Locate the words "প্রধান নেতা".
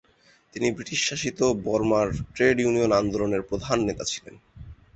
3.41-4.03